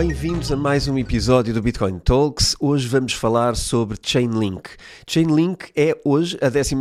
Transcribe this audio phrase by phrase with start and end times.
[0.00, 2.56] Bem-vindos a mais um episódio do Bitcoin Talks.
[2.58, 4.70] Hoje vamos falar sobre Chainlink.
[5.06, 6.74] Chainlink é hoje a 12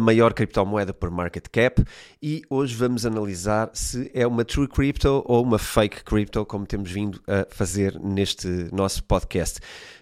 [0.00, 1.84] maior criptomoeda por market cap
[2.20, 6.90] e hoje vamos analisar se é uma true crypto ou uma fake crypto, como temos
[6.90, 9.60] vindo a fazer neste nosso podcast.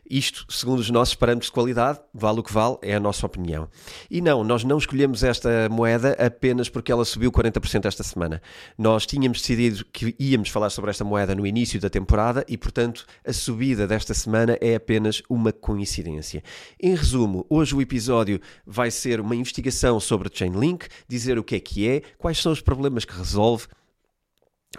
[0.09, 3.69] Isto, segundo os nossos parâmetros de qualidade, vale o que vale, é a nossa opinião.
[4.11, 8.43] E não, nós não escolhemos esta moeda apenas porque ela subiu 40% esta semana.
[8.77, 13.07] Nós tínhamos decidido que íamos falar sobre esta moeda no início da temporada e, portanto,
[13.27, 16.43] a subida desta semana é apenas uma coincidência.
[16.81, 21.61] Em resumo, hoje o episódio vai ser uma investigação sobre Chainlink, dizer o que é
[21.61, 23.67] que é, quais são os problemas que resolve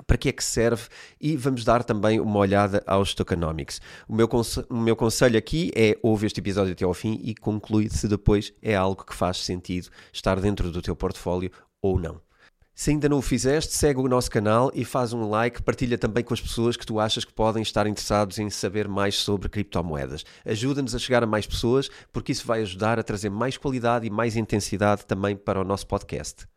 [0.07, 0.83] para que é que serve
[1.19, 3.79] e vamos dar também uma olhada aos tokenomics.
[4.07, 4.29] O meu,
[4.69, 8.53] o meu conselho aqui é ouve este episódio até ao fim e conclui se depois
[8.61, 11.51] é algo que faz sentido estar dentro do teu portfólio
[11.81, 12.21] ou não.
[12.75, 16.23] Se ainda não o fizeste, segue o nosso canal e faz um like, partilha também
[16.23, 20.25] com as pessoas que tu achas que podem estar interessados em saber mais sobre criptomoedas.
[20.43, 24.09] Ajuda-nos a chegar a mais pessoas, porque isso vai ajudar a trazer mais qualidade e
[24.09, 26.47] mais intensidade também para o nosso podcast.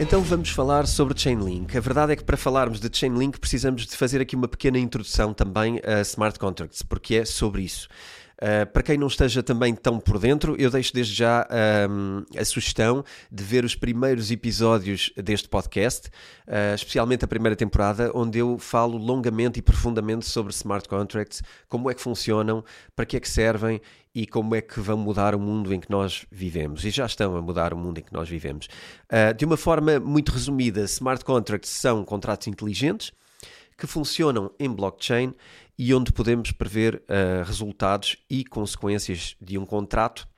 [0.00, 1.76] Então vamos falar sobre Chainlink.
[1.76, 5.34] A verdade é que para falarmos de Chainlink precisamos de fazer aqui uma pequena introdução
[5.34, 7.88] também a smart contracts, porque é sobre isso.
[8.42, 11.46] Uh, para quem não esteja também tão por dentro, eu deixo desde já
[11.88, 16.08] um, a sugestão de ver os primeiros episódios deste podcast,
[16.48, 21.88] uh, especialmente a primeira temporada, onde eu falo longamente e profundamente sobre smart contracts, como
[21.88, 22.64] é que funcionam,
[22.96, 23.80] para que é que servem
[24.12, 26.84] e como é que vão mudar o mundo em que nós vivemos.
[26.84, 28.66] E já estão a mudar o mundo em que nós vivemos.
[29.04, 33.12] Uh, de uma forma muito resumida, smart contracts são contratos inteligentes
[33.78, 35.34] que funcionam em blockchain
[35.78, 40.28] e onde podemos prever uh, resultados e consequências de um contrato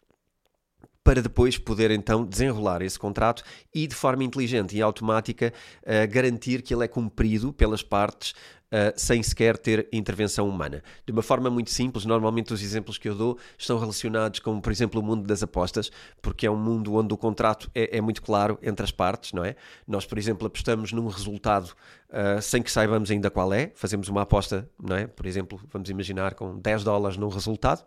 [1.02, 5.52] para depois poder então desenrolar esse contrato e de forma inteligente e automática
[5.82, 8.34] uh, garantir que ele é cumprido pelas partes
[8.74, 10.82] uh, sem sequer ter intervenção humana.
[11.06, 14.72] De uma forma muito simples, normalmente os exemplos que eu dou estão relacionados com, por
[14.72, 15.90] exemplo, o mundo das apostas,
[16.20, 19.44] porque é um mundo onde o contrato é, é muito claro entre as partes, não
[19.44, 19.54] é?
[19.86, 21.74] Nós, por exemplo, apostamos num resultado
[22.10, 25.06] uh, sem que saibamos ainda qual é, fazemos uma aposta, não é?
[25.06, 27.84] Por exemplo, vamos imaginar com 10 dólares num resultado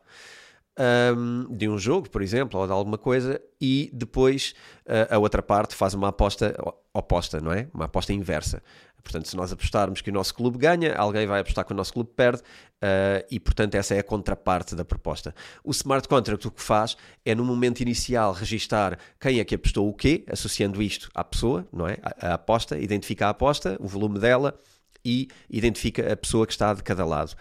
[1.16, 4.54] um, de um jogo, por exemplo, ou de alguma coisa, e depois
[4.86, 6.56] uh, a outra parte faz uma aposta
[6.94, 7.68] oposta, não é?
[7.74, 8.62] Uma aposta inversa.
[9.04, 11.94] Portanto, se nós apostarmos que o nosso clube ganha, alguém vai apostar que o nosso
[11.94, 15.34] clube perde, uh, e portanto essa é a contraparte da proposta.
[15.64, 19.88] O smart contract o que faz é no momento inicial registar quem é que apostou
[19.88, 21.98] o quê, associando isto à pessoa, não é?
[22.02, 24.60] A, a aposta, identifica a aposta, o volume dela
[25.06, 27.34] e identifica a pessoa que está de cada lado.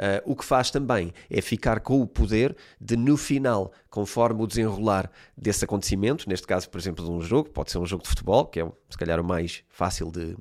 [0.00, 4.46] Uh, o que faz também é ficar com o poder de, no final, conforme o
[4.46, 8.08] desenrolar desse acontecimento, neste caso, por exemplo, de um jogo, pode ser um jogo de
[8.08, 10.34] futebol, que é se calhar o mais fácil de,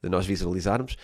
[0.00, 0.96] de nós visualizarmos.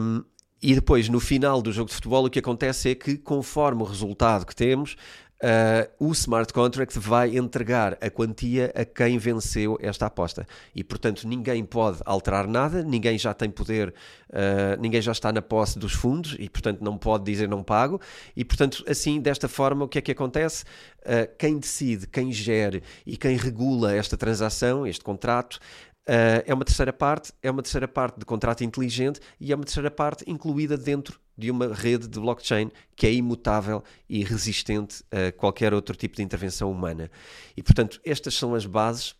[0.00, 0.24] Um,
[0.62, 3.84] e depois, no final do jogo de futebol, o que acontece é que, conforme o
[3.84, 4.96] resultado que temos,
[5.44, 10.46] Uh, o smart contract vai entregar a quantia a quem venceu esta aposta.
[10.74, 13.92] E, portanto, ninguém pode alterar nada, ninguém já tem poder,
[14.30, 18.00] uh, ninguém já está na posse dos fundos e, portanto, não pode dizer não pago.
[18.34, 20.64] E, portanto, assim, desta forma, o que é que acontece?
[21.00, 25.58] Uh, quem decide, quem gere e quem regula esta transação, este contrato,
[26.06, 29.64] Uh, é uma terceira parte, é uma terceira parte de contrato inteligente e é uma
[29.64, 35.32] terceira parte incluída dentro de uma rede de blockchain que é imutável e resistente a
[35.32, 37.10] qualquer outro tipo de intervenção humana.
[37.56, 39.10] E, portanto, estas são as bases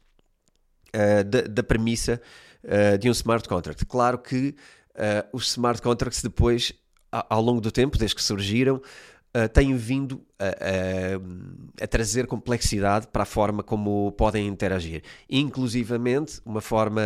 [0.95, 2.21] uh, da, da, premissa
[2.65, 3.85] uh, de um smart contract.
[3.87, 4.55] Claro que
[5.33, 6.73] os smart contracts depois,
[7.11, 8.81] ao longo do tempo, desde que surgiram,
[9.35, 15.03] uh, têm vindo a, a, a, trazer complexidade para a forma como podem interagir.
[15.29, 17.03] Inclusivamente, uma forma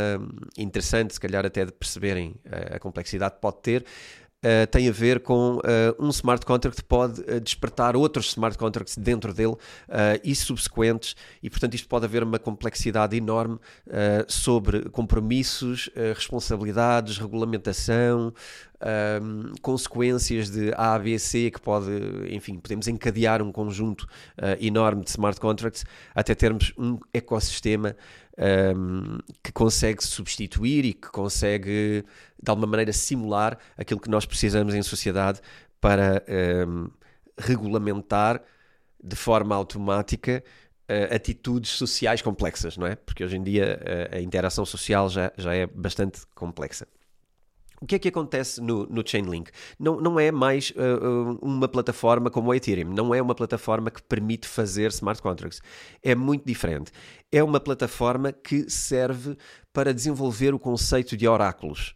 [0.57, 3.85] interessante, se calhar até de perceberem uh, a complexidade pode ter,
[4.39, 5.61] Uh, tem a ver com uh,
[5.99, 9.57] um smart contract pode uh, despertar outros smart contracts dentro dele
[10.23, 13.59] e subsequentes, e portanto isto pode haver uma complexidade enorme
[14.29, 18.33] sobre compromissos, responsabilidades, regulamentação,
[19.61, 21.91] consequências de A, B, C, que pode,
[22.31, 24.07] enfim, podemos encadear um conjunto
[24.61, 25.85] enorme de smart contracts
[26.15, 27.97] até termos um ecossistema
[28.39, 32.05] um, que consegue substituir e que consegue,
[32.41, 35.41] de alguma maneira, simular aquilo que nós precisamos em sociedade
[35.81, 36.23] para
[36.67, 36.89] um,
[37.39, 38.43] regulamentar
[39.03, 40.43] de forma automática
[40.89, 42.97] uh, atitudes sociais complexas, não é?
[42.97, 43.81] Porque hoje em dia
[44.13, 46.87] uh, a interação social já, já é bastante complexa.
[47.81, 49.51] O que é que acontece no, no Chainlink?
[49.79, 54.03] Não, não é mais uh, uma plataforma como o Ethereum, não é uma plataforma que
[54.03, 55.61] permite fazer smart contracts.
[56.03, 56.91] É muito diferente.
[57.31, 59.37] É uma plataforma que serve
[59.73, 61.95] para desenvolver o conceito de oráculos.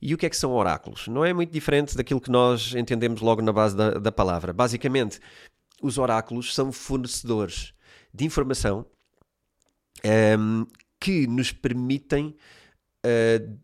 [0.00, 1.06] E o que é que são oráculos?
[1.08, 4.52] Não é muito diferente daquilo que nós entendemos logo na base da, da palavra.
[4.52, 5.20] Basicamente,
[5.80, 7.72] os oráculos são fornecedores
[8.12, 8.84] de informação
[10.04, 10.66] um, ehm,
[11.00, 12.36] que nos permitem
[13.06, 13.58] uh,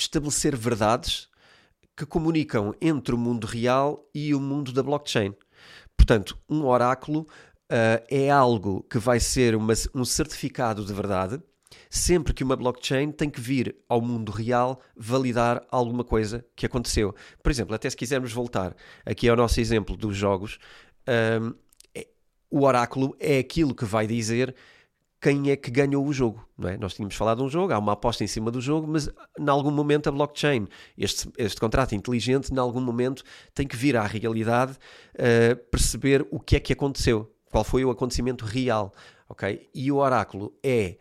[0.00, 1.28] estabelecer verdades
[1.96, 5.34] que comunicam entre o mundo real e o mundo da blockchain.
[5.96, 11.42] Portanto, um oráculo uh, é algo que vai ser uma, um certificado de verdade
[11.88, 17.14] sempre que uma blockchain tem que vir ao mundo real validar alguma coisa que aconteceu.
[17.42, 18.74] Por exemplo, até se quisermos voltar
[19.04, 20.58] aqui ao nosso exemplo dos jogos,
[21.40, 21.54] um,
[21.94, 22.06] é,
[22.50, 24.54] o oráculo é aquilo que vai dizer
[25.20, 26.46] quem é que ganhou o jogo.
[26.56, 26.76] Não é?
[26.76, 29.08] Nós tínhamos falado de um jogo, há uma aposta em cima do jogo, mas
[29.38, 33.22] em algum momento a blockchain, este, este contrato inteligente, em algum momento
[33.54, 37.90] tem que vir à realidade uh, perceber o que é que aconteceu, qual foi o
[37.90, 38.92] acontecimento real.
[39.28, 39.68] Okay?
[39.74, 40.96] E o oráculo é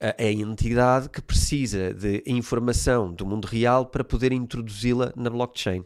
[0.00, 5.84] a, entidade que precisa de informação do mundo real para poder introduzi-la na blockchain.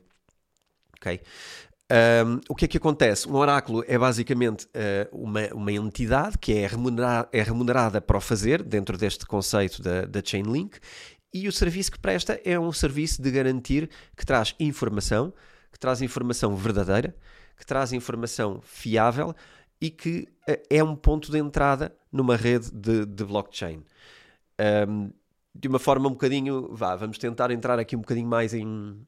[0.99, 1.21] Ok?
[1.89, 3.29] Um, o que é que acontece?
[3.29, 8.21] Um oráculo é basicamente uh, uma, uma entidade que é remunerada, é remunerada para o
[8.21, 10.79] fazer, dentro deste conceito da, da Chainlink,
[11.33, 15.33] e o serviço que presta é um serviço de garantir que traz informação,
[15.71, 17.15] que traz informação verdadeira,
[17.57, 19.35] que traz informação fiável
[19.81, 23.85] e que uh, é um ponto de entrada numa rede de, de blockchain.
[24.89, 25.13] Um,
[25.55, 29.07] de uma forma um bocadinho, vá, vamos tentar entrar aqui um bocadinho mais em,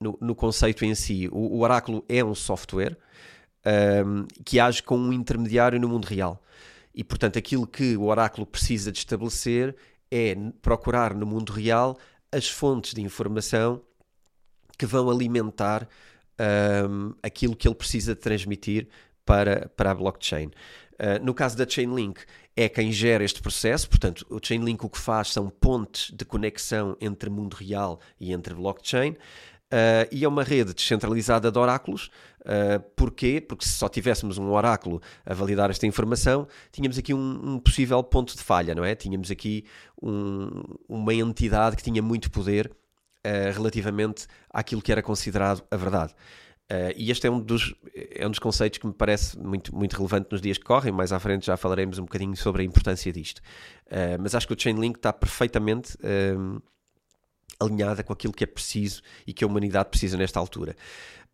[0.00, 1.28] no, no conceito em si.
[1.30, 2.96] O, o, Oráculo é um software
[4.04, 6.42] um, que age como um intermediário no mundo real.
[6.94, 9.76] E, portanto, aquilo que o Oráculo precisa de estabelecer
[10.10, 11.98] é procurar no mundo real
[12.32, 13.82] as fontes de informação
[14.76, 15.88] que vão alimentar
[16.88, 18.88] um, aquilo que ele precisa transmitir
[19.24, 20.46] para, para a blockchain.
[20.46, 22.20] Uh, no caso da Chainlink,
[22.56, 26.96] é quem gera este processo, portanto, o Chainlink o que faz são pontes de conexão
[27.00, 29.16] entre mundo real e entre blockchain.
[29.70, 32.10] Uh, e é uma rede descentralizada de oráculos.
[32.40, 33.38] Uh, porquê?
[33.38, 38.02] Porque se só tivéssemos um oráculo a validar esta informação, tínhamos aqui um, um possível
[38.02, 38.94] ponto de falha, não é?
[38.94, 39.66] Tínhamos aqui
[40.02, 46.14] um, uma entidade que tinha muito poder uh, relativamente àquilo que era considerado a verdade.
[46.70, 49.94] Uh, e este é um, dos, é um dos conceitos que me parece muito, muito
[49.94, 50.92] relevante nos dias que correm.
[50.92, 53.42] Mais à frente já falaremos um bocadinho sobre a importância disto.
[54.20, 55.96] Mas acho que o Chainlink está perfeitamente
[57.60, 60.76] alinhada com aquilo que é preciso e que a humanidade precisa nesta altura.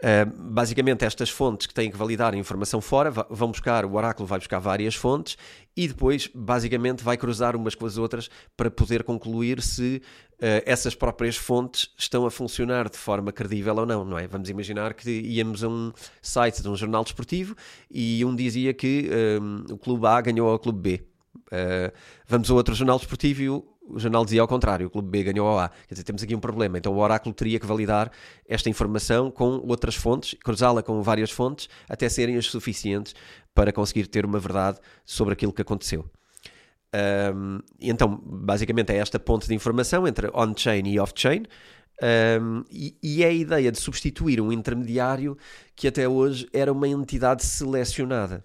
[0.03, 4.27] Uh, basicamente, estas fontes que têm que validar a informação fora vão buscar, o oráculo
[4.27, 5.39] vai buscar várias fontes
[5.77, 10.03] e depois, basicamente, vai cruzar umas com as outras para poder concluir se
[10.35, 14.27] uh, essas próprias fontes estão a funcionar de forma credível ou não, não é?
[14.27, 17.57] Vamos imaginar que íamos a um site de um jornal desportivo
[17.91, 19.09] e um dizia que
[19.41, 21.15] um, o clube A ganhou ao clube B.
[21.47, 21.93] Uh,
[22.27, 25.33] vamos a outro jornal desportivo e o o jornal dizia ao contrário, o clube B
[25.33, 25.69] ganhou ao A.
[25.69, 26.79] Quer dizer, temos aqui um problema.
[26.79, 28.11] Então o oráculo teria que validar
[28.49, 33.15] esta informação com outras fontes, cruzá-la com várias fontes, até serem as suficientes
[33.55, 36.05] para conseguir ter uma verdade sobre aquilo que aconteceu.
[37.35, 41.43] Um, então, basicamente, é esta ponte de informação entre on-chain e off-chain.
[42.41, 45.37] Um, e, e, é a ideia de substituir um intermediário
[45.77, 48.45] que até hoje era uma entidade selecionada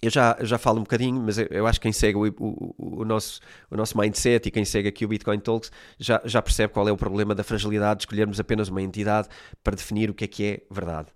[0.00, 3.00] eu já, já falo um bocadinho, mas eu, eu acho que quem segue o, o,
[3.00, 3.40] o, nosso,
[3.70, 6.92] o nosso mindset e quem segue aqui o Bitcoin Talks já, já percebe qual é
[6.92, 9.28] o problema da fragilidade de escolhermos apenas uma entidade
[9.62, 11.08] para definir o que é que é verdade.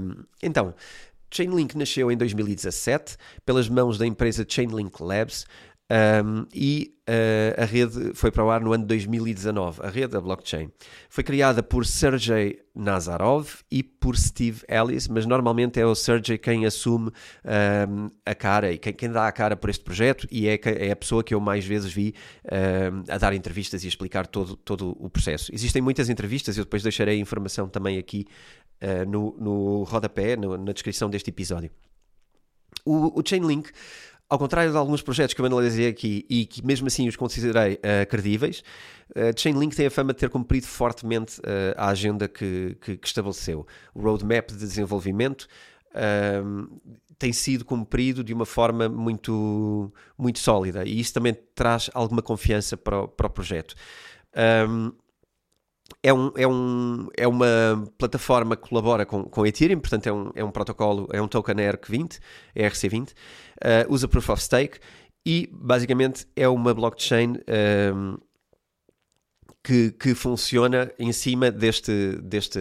[0.00, 0.74] Um, então,
[1.30, 5.44] Chainlink nasceu em 2017 pelas mãos da empresa Chainlink Labs,
[5.90, 10.20] um, e uh, a rede foi para o ar no ano 2019, a rede da
[10.20, 10.70] blockchain.
[11.08, 16.66] Foi criada por Sergey Nazarov e por Steve Ellis, mas normalmente é o Sergey quem
[16.66, 17.10] assume
[17.88, 20.90] um, a cara e quem, quem, dá a cara por este projeto e é, é
[20.90, 22.14] a pessoa que eu mais vezes vi
[22.44, 25.50] um, a dar entrevistas e explicar todo, todo o processo.
[25.54, 28.26] Existem muitas entrevistas, eu depois deixarei a informação também aqui
[28.82, 31.70] uh, no, no rodapé, no, na descrição deste episódio.
[32.84, 33.70] O, o Chainlink
[34.28, 37.74] ao contrário de alguns projetos que eu analisei aqui e que mesmo assim os considerei
[37.74, 38.62] uh, credíveis,
[39.10, 43.06] uh, Chainlink tem a fama de ter cumprido fortemente uh, a agenda que, que, que,
[43.06, 43.66] estabeleceu.
[43.94, 45.48] O roadmap de desenvolvimento
[45.94, 46.80] uh,
[47.18, 52.76] tem sido cumprido de uma forma muito, muito sólida e isso também traz alguma confiança
[52.76, 53.74] para o, para o projeto.
[54.68, 54.92] Um,
[56.02, 60.30] é, um, é, um, é uma plataforma que colabora com, com Ethereum, portanto é um,
[60.34, 62.18] é um protocolo, é um token ERC20,
[62.56, 63.14] ERC20, uh,
[63.92, 64.78] usa Proof of Stake
[65.26, 67.36] e basicamente é uma blockchain
[67.94, 68.16] um,
[69.62, 72.58] que, que funciona em cima deste, deste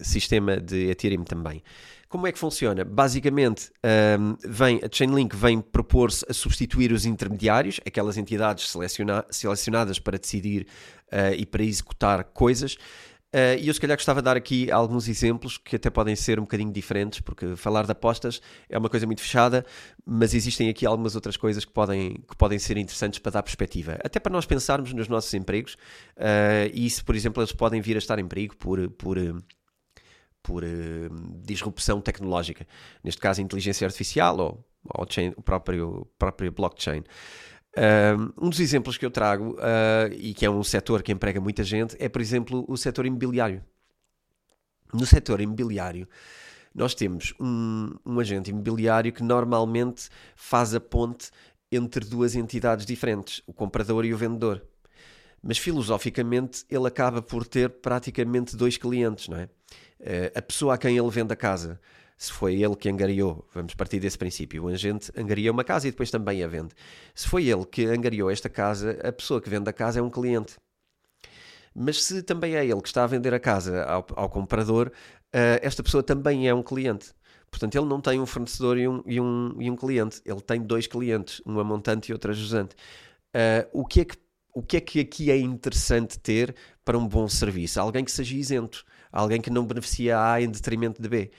[0.00, 1.62] sistema de Ethereum também.
[2.12, 2.84] Como é que funciona?
[2.84, 3.70] Basicamente,
[4.20, 10.18] um, vem, a Chainlink vem propor-se a substituir os intermediários, aquelas entidades seleciona, selecionadas para
[10.18, 10.66] decidir
[11.10, 12.74] uh, e para executar coisas.
[12.74, 16.38] Uh, e eu se calhar gostava de dar aqui alguns exemplos que até podem ser
[16.38, 19.64] um bocadinho diferentes, porque falar de apostas é uma coisa muito fechada,
[20.04, 23.96] mas existem aqui algumas outras coisas que podem, que podem ser interessantes para dar perspectiva.
[24.04, 25.78] Até para nós pensarmos nos nossos empregos,
[26.18, 29.16] uh, e se, por exemplo, eles podem vir a estar em perigo por, por,
[30.42, 30.68] por uh,
[31.44, 32.66] disrupção tecnológica.
[33.02, 37.04] Neste caso, inteligência artificial ou, ou chain, o próprio, próprio blockchain.
[38.40, 41.64] Um dos exemplos que eu trago, uh, e que é um setor que emprega muita
[41.64, 43.64] gente, é, por exemplo, o setor imobiliário.
[44.92, 46.06] No setor imobiliário,
[46.74, 51.30] nós temos um, um, agente imobiliário que normalmente faz a ponte
[51.70, 54.62] entre duas entidades diferentes, o comprador e o vendedor.
[55.42, 59.48] Mas filosoficamente ele acaba por ter praticamente dois clientes, não é?
[60.02, 61.80] Uh, a pessoa a quem ele vende a casa
[62.22, 65.90] se foi ele que angariou, vamos partir desse princípio, o agente angaria uma casa e
[65.90, 66.72] depois também a vende.
[67.16, 70.08] Se foi ele que angariou esta casa, a pessoa que vende a casa é um
[70.08, 70.54] cliente.
[71.74, 75.58] Mas se também é ele que está a vender a casa ao, ao comprador, uh,
[75.62, 77.12] esta pessoa também é um cliente.
[77.50, 80.62] Portanto, ele não tem um fornecedor e um, e um, e um cliente, ele tem
[80.62, 82.76] dois clientes, uma montante e outra jusante.
[83.34, 84.16] Uh, o, que é que,
[84.54, 86.54] o que é que aqui é interessante ter
[86.84, 87.80] para um bom serviço?
[87.80, 91.30] Alguém que seja isento, alguém que não beneficia A em detrimento de B.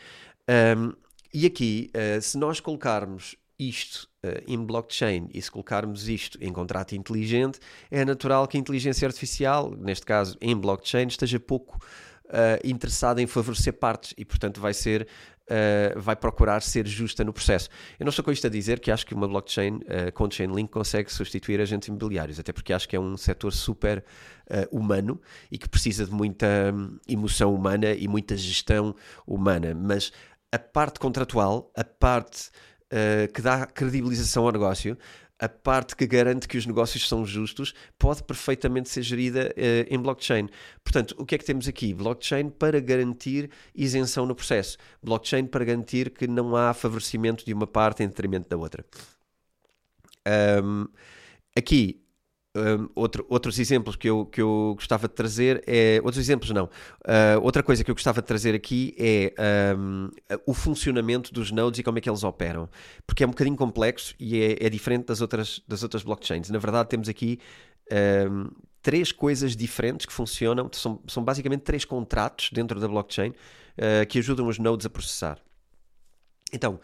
[0.78, 0.94] Um,
[1.34, 6.52] e aqui, uh, se nós colocarmos isto uh, em blockchain e se colocarmos isto em
[6.54, 11.80] contrato inteligente, é natural que a inteligência artificial, neste caso em blockchain, esteja pouco
[12.26, 15.08] uh, interessada em favorecer partes e, portanto, vai ser.
[15.44, 17.68] Uh, vai procurar ser justa no processo.
[18.00, 20.72] Eu não estou com isto a dizer que acho que uma blockchain uh, com Chainlink
[20.72, 24.06] consegue substituir agentes imobiliários, até porque acho que é um setor super
[24.50, 25.20] uh, humano
[25.52, 28.96] e que precisa de muita um, emoção humana e muita gestão
[29.28, 29.76] humana.
[29.76, 30.14] Mas
[30.50, 32.50] a parte contratual, a parte
[33.34, 34.96] que dá credibilização ao negócio,
[35.44, 40.00] a parte que garante que os negócios são justos, pode perfeitamente ser gerida uh, em
[40.00, 40.48] blockchain.
[40.82, 41.94] Portanto, o que é que temos aqui?
[41.94, 44.78] Blockchain para garantir isenção no processo.
[45.04, 48.86] Blockchain para garantir que não há favorecimento de uma parte em detrimento da outra.
[50.64, 50.88] Um,
[51.58, 52.02] aqui,
[52.56, 56.00] um, outro, outros exemplos que eu, que eu gostava de trazer é.
[56.04, 56.66] Outros exemplos não.
[56.66, 59.34] Uh, outra coisa que eu gostava de trazer aqui é
[59.76, 60.10] um,
[60.46, 62.70] o funcionamento dos nodes e como é que eles operam.
[63.08, 66.50] Porque é um bocadinho complexo e é, é diferente das outras, das outras blockchains.
[66.52, 67.40] Na verdade, temos aqui
[68.30, 68.50] um,
[68.84, 70.70] três coisas diferentes que funcionam.
[70.74, 75.40] São, são basicamente três contratos dentro da blockchain uh, que ajudam os nodes a processar.
[76.54, 76.80] Então,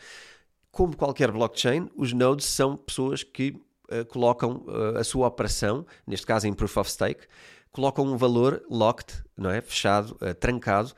[0.72, 3.56] como qualquer blockchain, os nodes são pessoas que
[3.91, 7.27] uh, colocam uh, a sua operação, neste caso em Proof of Stake,
[7.72, 9.62] colocam um valor locked, não é?
[9.62, 10.91] fechado, uh, trancado,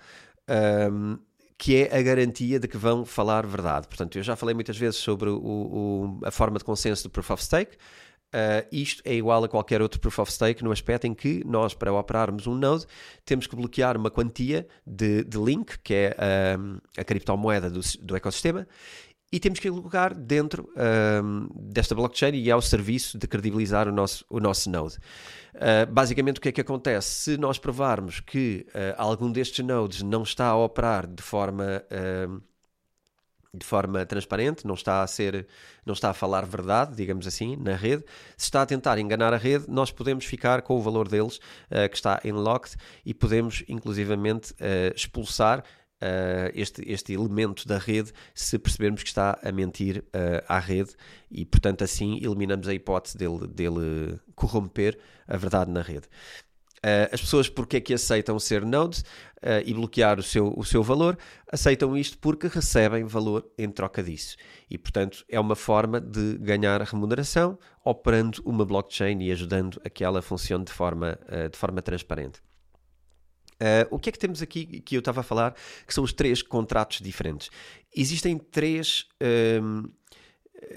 [0.49, 1.19] um, ehm,
[1.57, 3.87] que é a garantia de que vão falar verdade.
[3.87, 7.29] Portanto, eu já falei muitas vezes sobre o, o, a forma de consenso do Proof
[7.29, 7.77] of Stake.
[8.33, 11.73] Uh, isto é igual a qualquer outro Proof of Stake no aspecto em que nós,
[11.73, 12.85] para operarmos um node,
[13.25, 18.15] temos que bloquear uma quantia de, de link, que é ehm, a criptomoeda do, do
[18.15, 18.65] ecossistema,
[19.31, 20.69] e temos que colocar dentro
[21.55, 24.97] desta blockchain e ao serviço de credibilizar o nosso, o nosso node.
[25.53, 27.07] Uh, basicamente, o que é que acontece?
[27.07, 32.41] Se nós provarmos que uh, algum destes nodes não está a operar de forma, uh,
[33.53, 35.45] de forma transparente, não está a ser,
[35.85, 38.05] não está a falar verdade, digamos assim, na rede,
[38.37, 41.37] se está a tentar enganar a rede, nós podemos ficar com o valor deles
[41.89, 44.55] que está em locked e podemos, inclusivamente,
[44.95, 45.65] expulsar
[46.01, 50.91] uh, este, este elemento da rede se percebermos que está a mentir uh, à rede
[51.29, 56.07] e, portanto, assim eliminamos a hipótese dele, dele corromper a verdade na rede.
[56.83, 60.65] Uh, as pessoas porque é que aceitam ser nodes uh, e bloquear o seu, o
[60.65, 61.15] seu valor?
[61.51, 64.35] Aceitam isto porque recebem valor em troca disso.
[64.67, 70.03] E, portanto, é uma forma de ganhar remuneração operando uma blockchain e ajudando a que
[70.03, 72.41] ela funcione de forma, uh, de forma transparente.
[73.61, 75.53] Uh, o que é que temos aqui que eu estava a falar,
[75.85, 77.51] que são os três contratos diferentes?
[77.95, 79.05] Existem três,
[79.61, 79.83] um,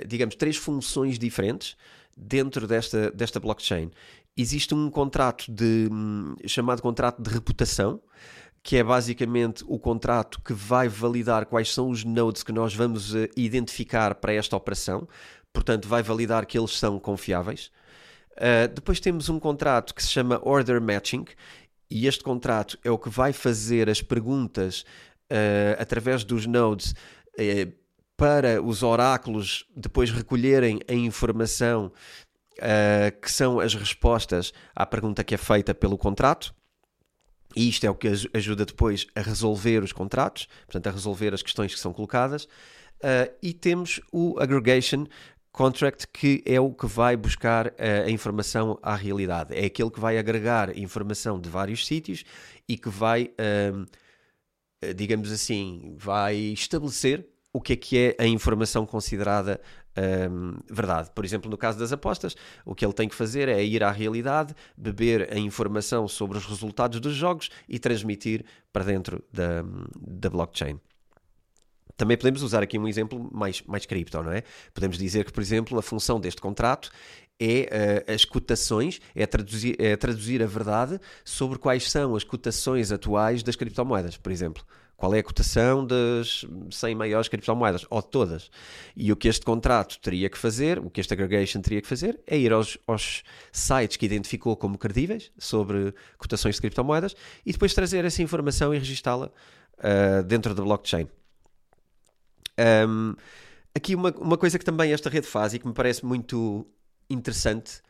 [0.07, 1.79] digamos, três funções diferentes
[2.15, 3.91] dentro desta, desta blockchain.
[4.37, 8.03] Existe um contrato de, um, chamado contrato de reputação,
[8.63, 13.15] que é basicamente o contrato que vai validar quais são os nodes que nós vamos
[13.15, 15.09] uh, identificar para esta operação,
[15.55, 17.71] portanto, vai validar que eles são confiáveis.
[18.33, 21.25] Uh, depois temos um contrato que se chama Order Matching
[21.91, 24.85] e este contrato é o que vai fazer as perguntas
[25.31, 27.73] uh, através dos nodes uh,
[28.17, 31.93] para os oráculos depois recolherem a informação
[32.59, 36.55] uh, que são as respostas à pergunta que é feita pelo contrato.
[37.57, 41.41] E isto é o que ajuda depois a resolver os contratos, portanto, a resolver as
[41.41, 42.49] questões que são colocadas.
[43.41, 45.07] E temos o aggregation
[45.55, 49.55] contract, que é o que vai buscar a informação à realidade.
[49.55, 52.25] É aquele que vai agregar informação de vários sítios
[52.69, 53.31] e que vai,
[54.97, 59.61] digamos assim, vai estabelecer o que é que é a informação considerada
[59.97, 61.11] um, verdade.
[61.15, 62.35] Por exemplo, no caso das apostas,
[62.65, 66.45] o que ele tem que fazer é ir à realidade, beber a informação sobre os
[66.45, 69.65] resultados dos jogos e transmitir para dentro da,
[69.97, 70.81] da blockchain.
[71.97, 74.43] Também podemos usar aqui um exemplo mais, mais cripto, não é?
[74.73, 76.91] Podemos dizer que, por exemplo, a função deste contrato
[77.39, 82.93] é uh, as cotações, é traduzir, é traduzir a verdade sobre quais são as cotações
[82.93, 84.65] atuais das criptomoedas, por exemplo.
[84.97, 88.49] Qual é a cotação das 100 maiores criptomoedas, ou todas.
[88.97, 92.21] E o que este contrato teria que fazer, o que este aggregation teria que fazer,
[92.27, 97.75] é ir aos, aos sites que identificou como credíveis sobre cotações de criptomoedas e depois
[97.75, 99.27] trazer essa informação e registá-la
[99.79, 101.09] uh, dentro da blockchain.
[102.59, 103.15] Um,
[103.75, 106.67] aqui uma, uma coisa que também esta rede faz e que me parece muito
[107.11, 107.83] interessante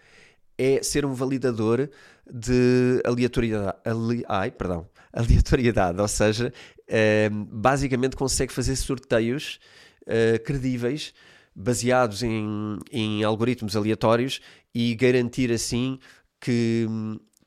[0.56, 1.90] é ser um validador
[2.30, 6.52] de aleatoriedade, ali, ai, perdão, aleatoriedade, ou seja,
[6.88, 9.58] uh, basicamente consegue fazer sorteios
[10.02, 11.12] uh, credíveis
[11.54, 14.40] baseados em, em algoritmos aleatórios
[14.74, 15.98] e garantir assim
[16.40, 16.86] que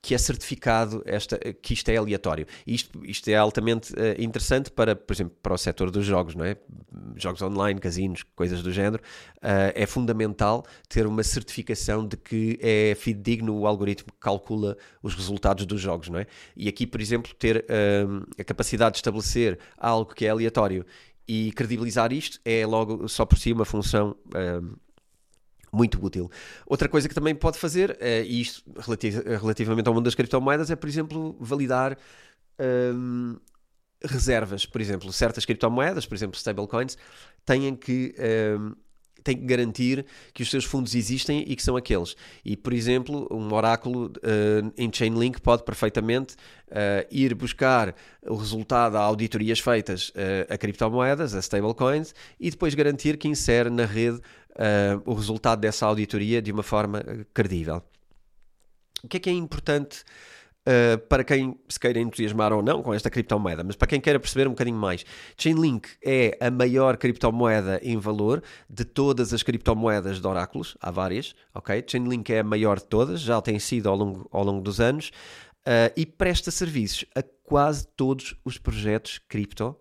[0.07, 2.45] que é certificado esta, que isto é aleatório.
[2.65, 6.45] Isto, isto é altamente uh, interessante para, por exemplo, para o setor dos jogos, não
[6.45, 6.55] é?
[7.15, 9.01] Jogos online, casinos, coisas do género.
[9.37, 15.15] Uh, é fundamental ter uma certificação de que é fidedigno o algoritmo que calcula os
[15.15, 16.27] resultados dos jogos, não é?
[16.55, 20.85] E aqui, por exemplo, ter uh, a capacidade de estabelecer algo que é aleatório
[21.27, 24.15] e credibilizar isto é logo só por si uma função
[25.73, 26.31] muito útil.
[26.65, 30.75] Outra coisa que também pode fazer, e isto relativ relativamente ao mundo das criptomoedas, é,
[30.77, 31.97] por exemplo, validar
[32.59, 33.35] um,
[34.03, 34.65] reservas.
[34.65, 36.97] Por exemplo, certas criptomoedas, por exemplo, stablecoins,
[37.45, 38.15] têm que.
[38.57, 38.75] Um,
[39.23, 42.15] tem que garantir que os seus fundos existem e que são aqueles.
[42.45, 46.35] E, por exemplo, um oráculo uh, em Chainlink pode perfeitamente
[46.69, 47.93] uh, ir buscar
[48.25, 53.69] o resultado a auditorias feitas uh, a criptomoedas, a stablecoins, e depois garantir que insere
[53.69, 54.21] na rede
[55.05, 57.83] o resultado dessa auditoria de uma forma credível.
[59.03, 60.03] O que é que é importante
[60.67, 64.19] uh, para quem se queira entusiasmar ou não com esta criptomoeda, mas para quem queira
[64.19, 65.05] perceber um bocadinho mais?
[65.37, 71.33] Chainlink é a maior criptomoeda em valor de todas as criptomoedas de oráculos, há várias,
[71.53, 71.83] ok?
[71.87, 75.11] Chainlink é a maior de todas, já tem sido ao longo, ao longo dos anos,
[75.67, 79.75] uh, e presta serviços a quase todos os projetos cripto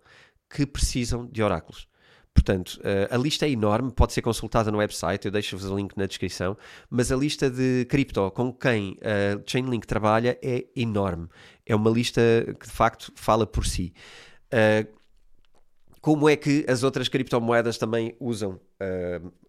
[0.49, 1.89] que precisam de oráculos.
[2.37, 5.97] Portanto, eh, a lista é enorme, pode ser consultada no website, eu deixo-vos o link
[5.97, 6.55] na descrição,
[6.91, 11.29] mas a lista de cripto com quem a eh, Chainlink trabalha é enorme.
[11.65, 12.21] É uma lista
[12.61, 13.95] que de facto fala por si.
[14.51, 14.87] Eh,
[16.03, 18.61] como é que as outras criptomoedas também usam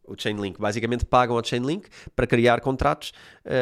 [0.08, 0.60] o Chainlink?
[0.60, 3.14] Basicamente pagam ao Chainlink para criar contratos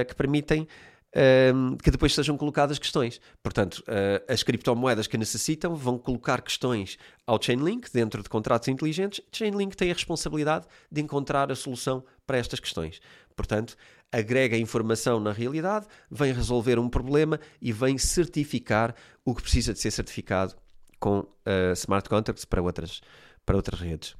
[0.08, 0.66] que permitem
[1.16, 3.22] um, que depois sejam colocadas questões.
[3.42, 9.22] Portanto, uh, as criptomoedas que necessitam vão colocar questões ao Chainlink dentro de contratos inteligentes.
[9.32, 13.00] Chainlink tem a responsabilidade de encontrar a solução para estas questões.
[13.36, 13.76] Portanto,
[14.12, 19.80] agrega informação na realidade, vem resolver um problema e vem certificar o que precisa de
[19.80, 20.56] ser certificado
[21.00, 23.02] com uh, smart contracts para outras,
[23.46, 24.16] para outras redes.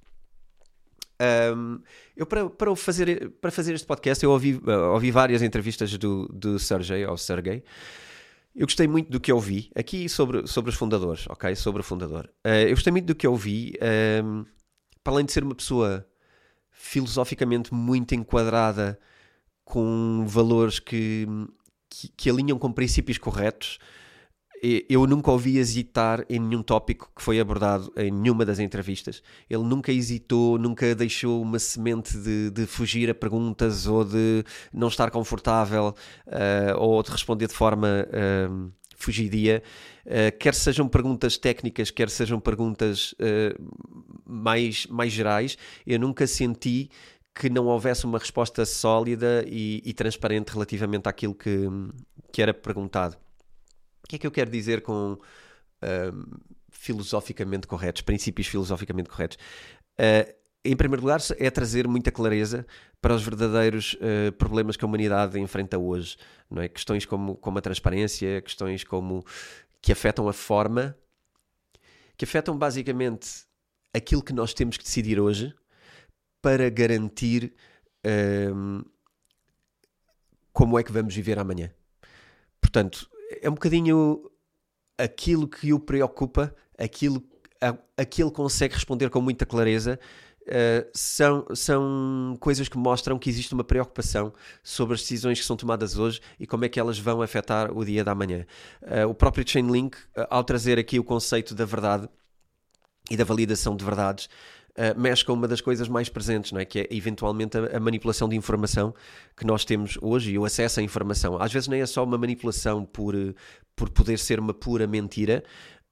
[1.56, 1.80] Um,
[2.16, 6.28] eu para, para, fazer, para fazer este podcast eu ouvi, uh, ouvi várias entrevistas do,
[6.28, 7.64] do Sergey, ou Sergey.
[8.56, 11.56] Eu gostei muito do que eu vi aqui sobre, sobre os fundadores, ok?
[11.56, 12.30] Sobre o fundador.
[12.46, 13.74] Uh, eu gostei muito do que eu vi,
[14.24, 14.46] um,
[15.04, 16.06] para além de ser uma pessoa
[16.72, 19.00] filosoficamente muito enquadrada
[19.64, 21.26] com valores que,
[21.90, 23.80] que, que alinham com princípios corretos
[24.90, 29.22] eu nunca ouvi hesitar em nenhum tópico que foi abordado em nenhuma das entrevistas.
[29.50, 34.88] Ele nunca hesitou, nunca deixou uma semente de, de fugir a perguntas ou de não
[34.88, 35.94] estar confortável
[36.28, 39.62] uh, ou de responder de forma uh, fugidia.
[40.06, 43.14] Uh, quer sejam perguntas técnicas, quer sejam perguntas
[44.26, 46.90] mais, mais gerais, eu nunca senti
[47.34, 51.68] que não houvesse uma resposta sólida e, e transparente relativamente àquilo que,
[52.32, 53.18] que era perguntado.
[54.06, 56.40] O que é que eu quero dizer com uh,
[56.70, 59.36] filosoficamente corretos, princípios filosoficamente corretos?
[60.00, 60.32] Uh,
[60.64, 62.68] em primeiro lugar, é trazer muita clareza
[63.02, 66.18] para os verdadeiros uh, problemas que a humanidade enfrenta hoje.
[66.48, 66.68] Não é?
[66.68, 69.26] Questões como, como a transparência, questões como
[69.82, 70.96] que afetam a forma,
[72.16, 73.46] que afetam basicamente
[73.92, 75.52] aquilo que nós temos que decidir hoje
[76.44, 77.54] para garantir
[80.54, 81.72] como é que vamos viver amanhã.
[82.62, 83.10] Portanto,
[83.42, 84.30] é um bocadinho
[84.98, 87.24] aquilo que o preocupa, aquilo
[87.98, 90.00] a, que ele consegue responder com muita clareza.
[90.44, 95.58] Uh, são, são coisas que mostram que existe uma preocupação sobre as decisões que são
[95.58, 98.46] tomadas hoje e como é que elas vão afetar o dia da manhã.
[98.84, 102.08] Uh, o próprio Chainlink, uh, ao trazer aqui o conceito da verdade
[103.10, 104.30] e da validação de verdades,
[104.78, 106.66] uh, mexe com uma das coisas mais presentes, não é?
[106.66, 108.94] que é eventualmente a, a, manipulação de informação
[109.36, 111.42] que nós temos hoje e o acesso à informação.
[111.42, 113.16] Às vezes nem é só uma manipulação por,
[113.76, 115.44] por poder ser uma pura mentira.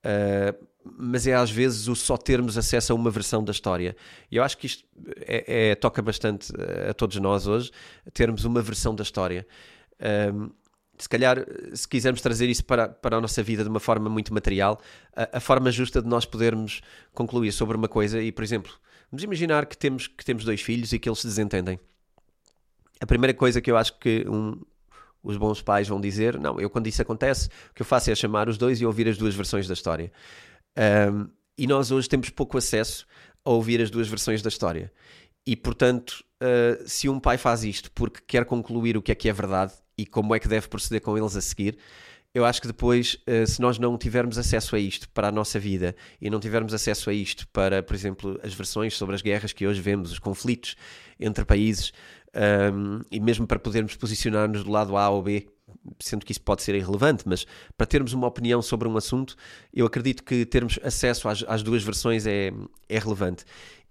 [0.06, 3.96] Uh, mas é às vezes o só termos acesso a uma versão da história.
[4.30, 4.84] E eu acho que isto
[5.22, 6.52] é, é, toca bastante
[6.90, 7.72] a todos nós hoje,
[8.14, 9.48] termos uma versão da história.
[10.34, 10.50] Um,
[10.98, 14.34] se calhar, se quisermos trazer isso para, para a nossa vida de uma forma muito
[14.34, 14.80] material,
[15.16, 16.82] a, a, forma justa de nós podermos
[17.14, 18.72] concluir sobre uma coisa, e por exemplo,
[19.12, 21.80] vamos imaginar que temos, que temos dois filhos e que eles se desentendem.
[23.02, 24.62] A primeira coisa que eu acho que um,
[25.24, 28.16] os bons pais vão dizer, não, eu quando isso acontece, o que eu faço é
[28.16, 30.12] chamar os dois e ouvir as duas versões da história.
[31.12, 31.28] Um,
[31.58, 33.06] e nós hoje temos pouco acesso
[33.44, 34.92] a ouvir as duas versões da história.
[35.46, 39.28] E, portanto, uh, se um pai faz isto porque quer concluir o que é que
[39.28, 41.78] é verdade e como é que deve proceder com eles a seguir,
[42.34, 45.60] eu acho que depois, uh, se nós não tivermos acesso a isto para a nossa
[45.60, 49.54] vida e não tivermos acesso a isto para, por exemplo, as versões sobre as guerras
[49.54, 50.76] que hoje vemos, os conflitos
[51.20, 51.94] entre países,
[52.74, 55.48] um, e mesmo para podermos posicionar-nos do lado A ou B,
[56.00, 57.46] sendo que isso pode ser irrelevante, mas
[57.78, 59.36] para termos uma opinião sobre um assunto,
[59.74, 62.52] eu acredito que termos acesso às, às duas versões é,
[62.90, 63.46] é relevante.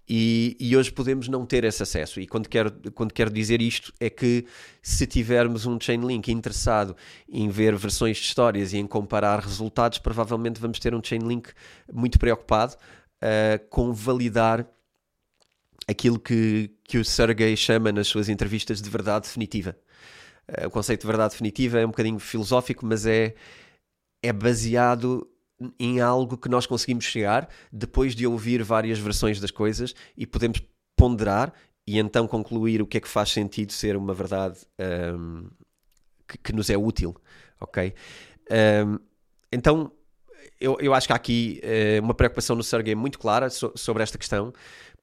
[0.07, 2.19] E, e, hoje podemos não ter esse acesso.
[2.19, 4.45] E quando quero, quando quero dizer isto, é que
[4.81, 6.95] se tivermos um Chainlink interessado
[7.29, 11.51] em ver versões de histórias e em comparar resultados, provavelmente vamos ter um Chainlink
[11.91, 14.67] muito preocupado uh, com validar
[15.87, 19.77] aquilo que, que o Sergey chama nas suas entrevistas de verdade definitiva.
[20.49, 23.35] Uh, o conceito de verdade definitiva é um bocadinho filosófico, mas é,
[24.21, 25.25] é baseado
[25.79, 30.61] em algo que nós conseguimos chegar depois de ouvir várias versões das coisas e podemos
[30.95, 31.53] ponderar
[31.85, 34.59] e então concluir o que é que faz sentido ser uma verdade
[35.15, 35.49] um,
[36.27, 37.15] que, que, nos é útil,
[37.59, 37.93] ok?
[38.85, 38.99] Um,
[39.51, 39.91] então,
[40.59, 44.01] eu, eu acho que há aqui uh, uma preocupação no Sergey muito clara so, sobre
[44.01, 44.53] esta questão,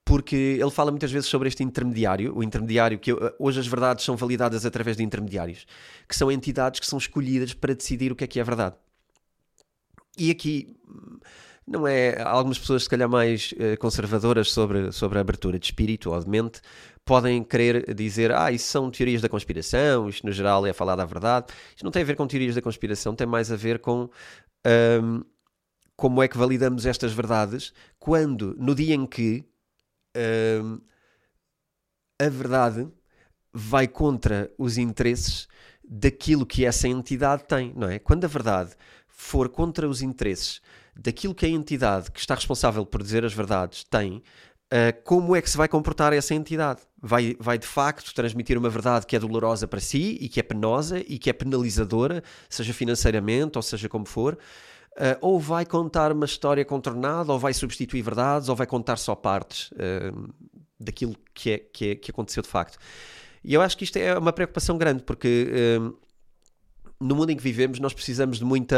[0.05, 4.17] porque ele fala muitas vezes sobre este intermediário, o intermediário que hoje as verdades são
[4.17, 5.67] validadas através de intermediários,
[6.09, 8.75] que são entidades que são escolhidas para decidir o que é que é verdade.
[10.19, 10.77] E aqui
[11.67, 12.21] não é.
[12.23, 16.29] Algumas pessoas, se calhar, mais eh, conservadoras sobre, sobre a abertura de espírito ou de
[16.29, 16.61] mente,
[17.05, 21.05] podem querer dizer: ah, isso são teorias da conspiração, isto no geral é falar da
[21.05, 21.47] verdade.
[21.71, 24.09] Isto não tem a ver com teorias da conspiração, tem mais a ver com.
[24.67, 25.23] Um,
[25.97, 29.45] como é que validamos estas verdades quando, no dia em que
[30.63, 30.81] um,
[32.19, 32.89] a verdade
[33.53, 35.47] vai contra os interesses
[35.85, 37.99] daquilo que essa entidade tem, não é?
[37.99, 38.75] Quando a verdade
[39.21, 40.61] for contra os interesses
[40.97, 45.43] daquilo que a entidade que está responsável por dizer as verdades tem, uh, como é
[45.43, 46.81] que se vai comportar essa entidade?
[47.01, 50.43] Vai, vai de facto transmitir uma verdade que é dolorosa para si e que é
[50.43, 54.35] penosa e que é penalizadora, seja financeiramente ou seja como for,
[54.97, 59.15] uh, ou vai contar uma história contornada, ou vai substituir verdades, ou vai contar só
[59.15, 60.35] partes uh,
[60.79, 62.79] daquilo que, é, que, é, que aconteceu de facto.
[63.45, 65.79] E eu acho que isto é uma preocupação grande, porque
[67.01, 68.77] no mundo em que vivemos, nós precisamos de muita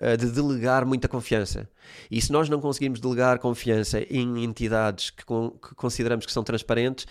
[0.00, 1.68] eh, de delegar muita confiança.
[2.08, 7.04] E se nós não conseguimos delegar confiança em entidades que, que consideramos que são transparentes,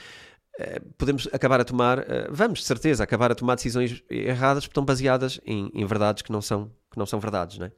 [0.58, 4.72] eh, podemos acabar a tomar, eh, vamos de certeza acabar a tomar decisões erradas porque
[4.72, 7.72] estão baseadas em, em verdades que não são, que não são verdades, não é?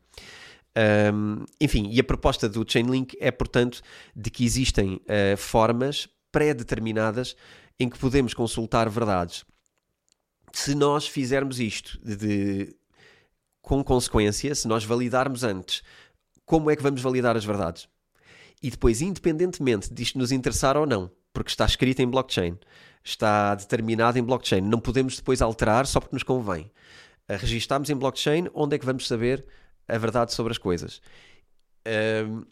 [1.12, 3.82] Um, enfim, e a proposta do Chainlink é, portanto,
[4.16, 7.36] de que existem uh, formas pré-determinadas
[7.80, 9.44] em que podemos consultar verdades
[10.54, 12.76] se nós fizermos isto de, de,
[13.62, 15.84] com consequência, se nós validarmos antes,
[16.46, 17.88] como é que vamos validar as verdades?
[18.62, 22.58] E depois, independentemente disto nos interessar ou não, porque está escrito em blockchain,
[23.04, 26.72] está determinado em blockchain, não podemos depois alterar só porque nos convém.
[27.28, 29.46] Registamos em blockchain onde é que vamos saber
[29.88, 31.02] a verdade sobre as coisas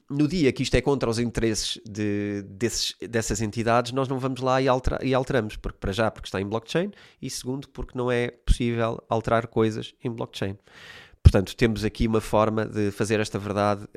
[0.10, 4.42] no dia que isto é contra os interesses de, desses, dessas entidades, nós não vamos
[4.42, 7.98] lá e, altera, e, alteramos, porque para já porque está em blockchain e segundo porque
[7.98, 10.58] não é possível alterar coisas em blockchain.
[11.22, 13.88] Portanto, temos aqui uma forma de fazer esta verdade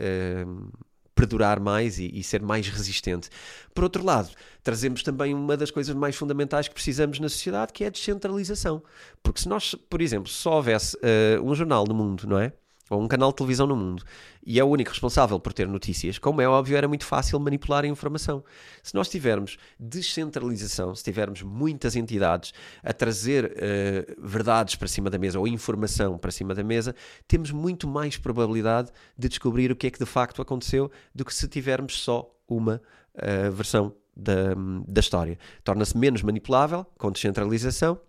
[1.21, 3.29] perdurar mais e, e, ser mais resistente.
[3.75, 4.31] Por outro lado,
[4.63, 8.83] trazemos também uma das coisas mais fundamentais que precisamos na sociedade, que é a descentralização.
[9.23, 12.53] Porque se nós, por exemplo, só houvesse uh, um jornal no mundo, não é?
[12.91, 14.03] Ou um canal de televisão no mundo,
[14.45, 17.85] e é o único responsável por ter notícias, como é óbvio, era muito fácil manipular
[17.85, 18.43] a informação.
[18.83, 25.19] Se nós tivermos descentralização, se tivermos muitas entidades a trazer uh, verdades para cima da
[25.19, 26.95] mesa ou informação para cima da mesa,
[27.29, 31.33] temos muito mais probabilidade de descobrir o que é que de facto aconteceu do que
[31.33, 32.83] se tivermos só uma
[33.15, 34.55] uh, versão da,
[34.89, 35.39] da história.
[35.63, 38.01] Torna-se menos manipulável com descentralização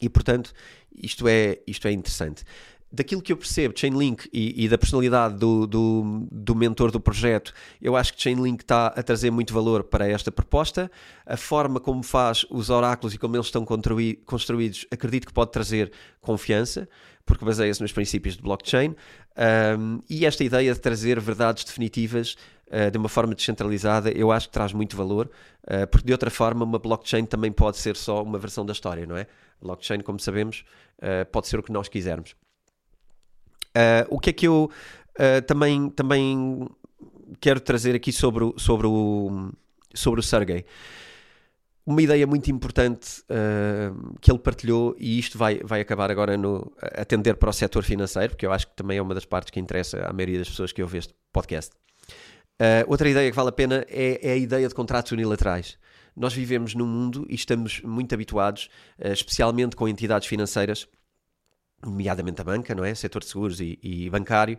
[0.00, 0.52] e, portanto,
[0.94, 2.44] isto é, isto é interessante
[2.92, 7.54] daquilo que eu percebo Chainlink e, e da personalidade do, do, do, mentor do projeto,
[7.80, 10.90] eu acho que Chainlink está a trazer muito valor para esta proposta.
[11.24, 15.90] A forma como faz os oráculos e como eles estão construídos, acredito que pode trazer
[16.20, 16.86] confiança,
[17.24, 18.94] porque baseia-se nos princípios de blockchain.
[19.78, 24.48] Um, e esta ideia de trazer verdades definitivas uh, de uma forma descentralizada, eu acho
[24.48, 25.30] que traz muito valor,
[25.64, 29.06] uh, porque de outra forma, uma blockchain também pode ser só uma versão da história,
[29.06, 29.26] não é?
[29.62, 30.64] Blockchain, como sabemos,
[30.98, 32.34] uh, pode ser o que nós quisermos.
[33.76, 34.70] Uh, o que é que eu
[35.18, 36.68] uh, também, também
[37.40, 39.50] quero trazer aqui sobre o, sobre o,
[39.94, 40.64] sobre o Sergey?
[41.84, 46.72] Uma ideia muito importante uh, que ele partilhou, e isto vai, vai acabar agora no
[46.80, 49.58] atender para o setor financeiro, porque eu acho que também é uma das partes que
[49.58, 51.72] interessa à maioria das pessoas que ouvem este podcast.
[52.86, 55.76] outra ideia que vale a pena é, é a ideia de contratos unilaterais
[56.14, 60.86] nós vivemos num mundo e estamos muito habituados, especialmente com entidades financeiras,
[61.84, 62.94] nomeadamente a banca, não é?
[62.94, 64.58] Setor de seguros e, e bancário,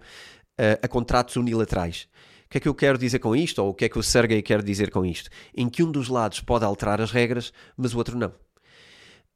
[0.60, 2.08] uh, a contratos unilaterais.
[2.46, 3.60] O que é que eu quero dizer com isto?
[3.60, 5.30] Ou o que é que o Sergey quer dizer com isto?
[5.56, 8.30] Em que um dos lados pode alterar as regras, mas o outro não.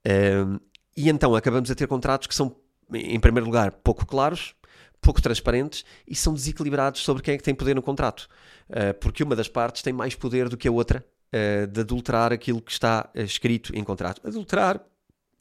[0.05, 0.59] Uh,
[0.95, 2.55] e então acabamos a ter contratos que são,
[2.93, 4.55] em primeiro lugar, pouco claros,
[5.01, 8.27] pouco transparentes e são desequilibrados sobre quem é que tem poder no contrato.
[8.69, 12.31] Uh, porque uma das partes tem mais poder do que a outra uh, de adulterar
[12.31, 14.21] aquilo que está escrito em contrato.
[14.27, 14.83] Adulterar,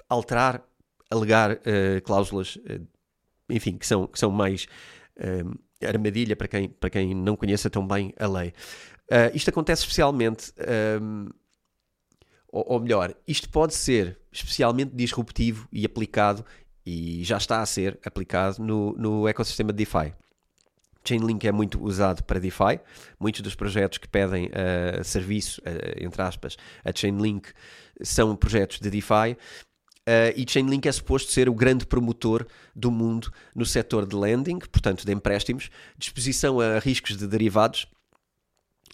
[0.09, 0.63] alterar,
[1.11, 2.87] alegar uh, cláusulas, uh,
[3.49, 4.67] enfim, que são, que são mais
[5.19, 8.53] uh, armadilha para quem, para quem não conheça tão bem a lei.
[9.35, 10.53] isto acontece especialmente,
[12.49, 16.45] ou, ou melhor, isto pode ser especialmente disruptivo e aplicado,
[16.85, 20.15] e já está a ser aplicado no, no ecossistema de DeFi.
[21.07, 22.81] Chainlink é muito usado para DeFi.
[23.19, 27.51] Muitos dos projetos que pedem uh, serviço, uh, entre aspas, a Chainlink
[28.03, 29.37] são projetos de DeFi.
[30.09, 34.61] Uh, e Chainlink é suposto ser o grande promotor do mundo no setor de lending,
[34.61, 37.89] portanto de empréstimos, de exposição a riscos de derivados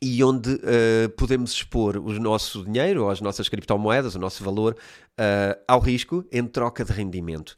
[0.00, 4.74] e onde uh, podemos expor o nosso dinheiro ou as nossas criptomoedas, o nosso valor,
[5.20, 7.56] uh, ao risco em troca de rendimento.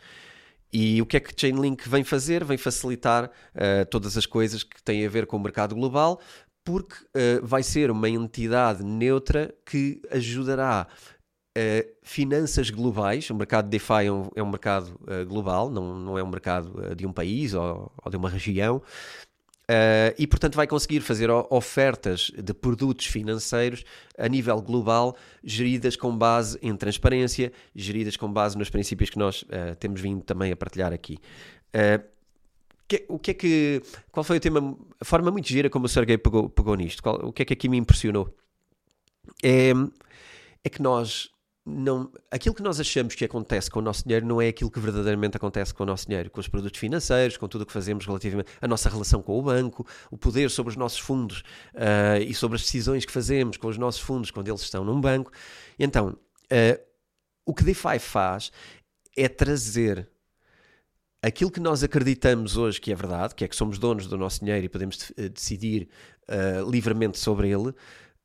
[0.72, 2.42] E o que é que Chainlink vem fazer?
[2.42, 3.30] Vem facilitar
[3.90, 6.20] todas as coisas que têm a ver com o mercado global,
[6.64, 6.96] porque
[7.44, 10.88] vai ser uma entidade neutra que ajudará
[11.56, 15.96] Uh, finanças globais, o mercado de DeFi é um, é um mercado uh, global, não,
[15.96, 18.82] não é um mercado uh, de um país ou, ou de uma região,
[20.18, 23.82] e portanto vai conseguir fazer ofertas de produtos financeiros
[24.18, 29.42] a nível global, geridas com base em transparência, geridas com base nos princípios que nós
[29.80, 31.18] temos vindo também a partilhar aqui.
[32.86, 33.82] Que, o que é que.
[34.12, 34.76] Qual foi o tema?
[35.00, 37.02] A forma muito gira como o Sergei pegou, pegou nisto.
[37.02, 38.36] Qual, o que é que aqui me impressionou?
[39.42, 39.72] É,
[40.62, 41.30] é que nós
[41.66, 44.78] não, aquilo que nós achamos que acontece com o nosso dinheiro não é aquilo que
[44.78, 48.04] verdadeiramente acontece com o nosso dinheiro, com os produtos financeiros, com tudo o que fazemos
[48.04, 51.40] relativamente à nossa relação com o banco, o poder sobre os nossos fundos
[51.74, 55.00] uh, e sobre as decisões que fazemos com os nossos fundos quando eles estão num
[55.00, 55.30] banco.
[55.78, 56.84] Então, uh,
[57.46, 58.52] o que DeFi faz
[59.16, 60.06] é trazer
[61.22, 64.40] aquilo que nós acreditamos hoje que é verdade, que é que somos donos do nosso
[64.40, 65.88] dinheiro e podemos eh, decidir
[66.28, 67.72] uh, livremente sobre ele.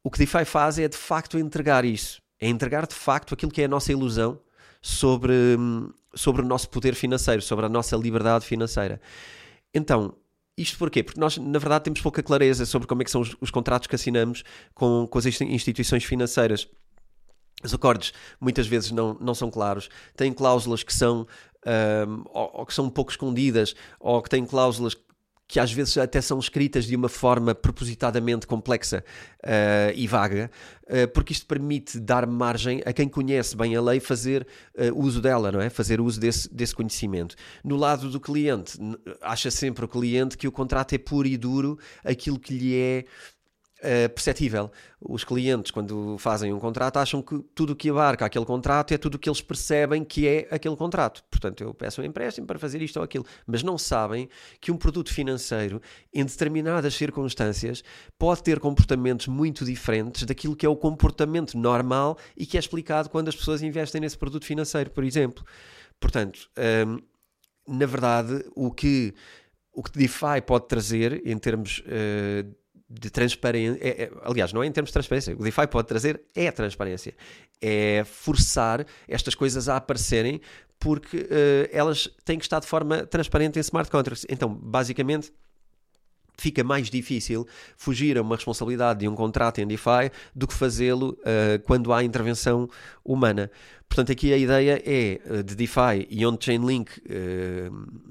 [0.03, 3.61] O que DeFi faz é de facto entregar isso é entregar de facto aquilo que
[3.61, 4.39] é a nossa ilusão
[4.81, 5.57] sobre,
[6.13, 9.01] sobre o nosso poder financeiro, sobre a nossa liberdade financeira.
[9.73, 10.15] Então,
[10.57, 11.03] isto porquê?
[11.03, 13.87] Porque nós, na verdade, temos pouca clareza sobre como é que são os, os contratos
[13.87, 16.67] que assinamos com, com as instituições financeiras.
[17.63, 21.27] Os acordos muitas vezes não, não são claros, têm cláusulas que são,
[21.65, 24.95] um, ou, ou, que são um pouco escondidas, ou que têm cláusulas
[25.49, 29.03] que às vezes até são escritas de uma forma propositadamente complexa
[29.43, 30.51] uh, e vaga,
[30.83, 34.45] uh, porque isto permite dar margem a quem conhece bem a lei fazer
[34.77, 35.67] uh, uso dela, não é?
[35.71, 37.35] Fazer uso desse, desse conhecimento.
[37.63, 38.77] No lado do cliente,
[39.21, 43.05] acha sempre o cliente que o contrato é puro e duro aquilo que lhe é
[43.79, 44.71] uh, perceptível.
[45.01, 48.97] Os clientes, quando fazem um contrato, acham que tudo o que abarca aquele contrato é
[48.97, 51.23] tudo o que eles percebem que é aquele contrato.
[51.29, 53.25] Portanto, eu peço um empréstimo para fazer isto ou aquilo.
[53.47, 55.81] Mas não sabem que um produto financeiro,
[56.13, 57.83] em determinadas circunstâncias,
[58.17, 63.09] pode ter comportamentos muito diferentes daquilo que é o comportamento normal e que é explicado
[63.09, 65.45] quando as pessoas investem nesse produto financeiro, por exemplo.
[65.99, 66.49] Portanto,
[66.87, 66.99] um,
[67.67, 69.13] na verdade, o que
[69.71, 72.55] o que DeFi pode trazer em termos uh,
[72.89, 76.21] de transparência, é, é, aliás, não é em termos de transparência, o DeFi pode trazer
[76.35, 77.15] é transparência,
[77.61, 80.41] é forçar estas coisas a aparecerem
[80.79, 84.25] porque uh, elas têm que estar de forma transparente em smart contracts.
[84.29, 85.31] Então, basicamente,
[86.37, 91.17] fica mais difícil fugir a uma responsabilidade de um contrato em DeFi do que fazê-lo
[91.19, 92.67] uh, quando há intervenção
[93.03, 93.51] humana.
[93.89, 98.09] Portanto, aqui a ideia é de DeFi e onde Chainlink uh,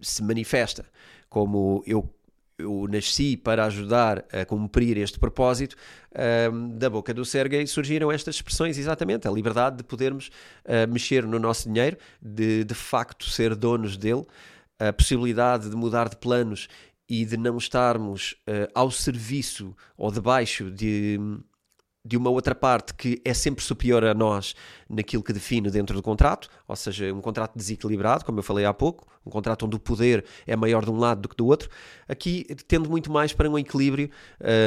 [0.00, 0.84] se manifesta
[1.28, 2.12] como eu
[2.58, 5.76] eu nasci para ajudar a cumprir este propósito,
[6.52, 10.28] um, da boca do Sergei surgiram estas expressões, exatamente, a liberdade de podermos
[10.64, 14.26] uh, mexer no nosso dinheiro, de de facto ser donos dele,
[14.78, 16.68] a possibilidade de mudar de planos
[17.08, 21.18] e de não estarmos uh, ao serviço ou debaixo de
[22.08, 24.54] de uma outra parte que é sempre superior a nós
[24.88, 28.72] naquilo que define dentro do contrato, ou seja, um contrato desequilibrado, como eu falei há
[28.72, 31.68] pouco, um contrato onde o poder é maior de um lado do que do outro,
[32.08, 34.08] aqui tendo muito mais para um equilíbrio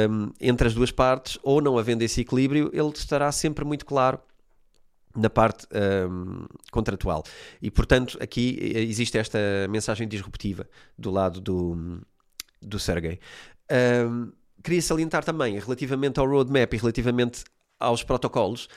[0.08, 4.20] um, entre as duas partes, ou não havendo esse equilíbrio, ele estará sempre muito claro
[5.16, 5.66] na parte
[6.08, 7.24] um, contratual.
[7.60, 12.00] E, portanto, aqui existe esta mensagem disruptiva do lado do,
[12.62, 13.18] do Sergei.
[14.08, 14.30] Um,
[14.62, 17.44] queria salientar também, relativamente ao roadmap e relativamente
[17.78, 18.68] aos protocolos,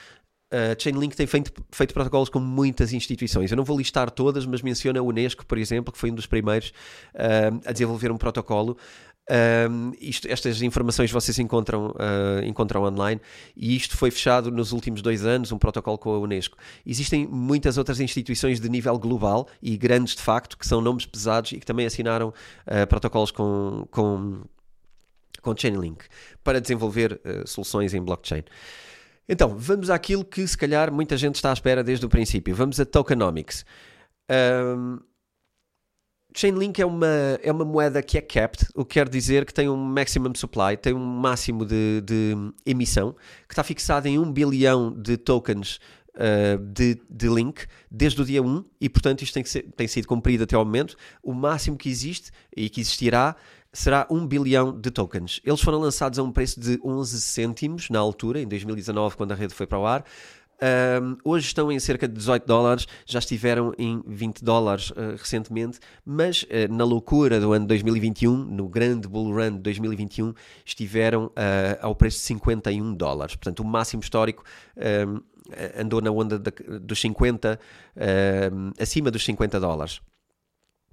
[0.52, 3.52] a Chainlink tem feito, feito, protocolos com muitas instituições.
[3.52, 6.28] Eu não vou listar todas, mas menciona a Unesco, por exemplo, que foi um dos
[6.28, 6.70] primeiros
[7.16, 8.78] uh, a desenvolver um protocolo.
[9.28, 13.20] Uh, isto, estas informações vocês encontram, uh, encontram online
[13.58, 16.58] e isto foi fechado nos últimos dois anos, um protocolo com a Unesco.
[16.86, 21.54] Existem muitas outras instituições de nível global e grandes de facto, que são nomes pesados
[21.54, 22.32] e que também assinaram
[22.88, 24.44] protocolos com, com
[25.46, 26.06] com Chainlink
[26.44, 28.44] para desenvolver uh, soluções em blockchain.
[29.30, 32.56] Então, vamos àquilo que se calhar muita gente está à espera desde o princípio.
[32.56, 33.64] Vamos a tokenomics.
[34.30, 35.00] Um,
[36.36, 39.70] Chainlink é uma, é uma moeda que é capped, o que quer dizer que tem
[39.70, 43.16] um maximum supply, tem um máximo de, de emissão,
[43.48, 45.80] que está fixado em 1 bilhão de tokens
[46.16, 50.08] uh, de, de link desde o dia 1 e, portanto, isto tem, ser, tem sido
[50.08, 50.98] cumprido até ao momento.
[51.24, 53.36] O máximo que existe e que existirá
[53.76, 55.42] será 1 bilhão de tokens.
[55.44, 59.36] Eles foram lançados a um preço de 11 cêntimos na altura, em 2019, quando a
[59.36, 60.04] rede foi para o ar.
[60.56, 65.80] Um, hoje estão em cerca de 18 dólares, já estiveram em 20 dólares uh, recentemente,
[66.06, 70.34] mas uh, na loucura do ano 2021, no grande bull run de 2021,
[70.66, 71.32] estiveram uh,
[71.82, 73.36] ao preço de 51 dólares.
[73.36, 74.44] Portanto, o máximo histórico
[75.78, 77.60] andou na onda de, dos 50,
[78.80, 80.02] acima dos 50 dólares.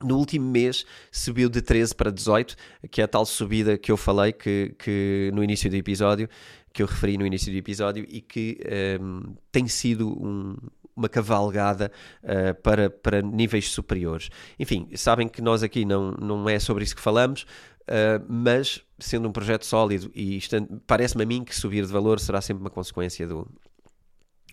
[0.02, 2.56] No último mês subiu de 13 para 18,
[2.90, 6.28] que é a tal subida que eu falei que, que no início do episódio,
[6.72, 8.58] que eu referi no início do episódio e que
[9.00, 10.56] um, tem sido um,
[10.96, 11.90] uma cavalgada
[12.22, 14.30] uh, para, para níveis superiores.
[14.58, 17.42] Enfim, sabem que nós aqui não, não é sobre isso que falamos,
[17.82, 20.38] uh, mas sendo um projeto sólido e
[20.86, 23.46] parece-me a mim que subir de valor será sempre uma consequência do,